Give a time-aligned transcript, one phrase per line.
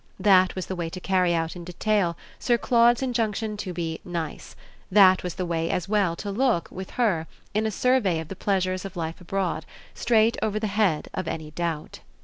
[0.19, 4.55] That was the way to carry out in detail Sir Claude's injunction to be "nice";
[4.91, 8.35] that was the way, as well, to look, with her, in a survey of the
[8.35, 11.99] pleasures of life abroad, straight over the head of any doubt.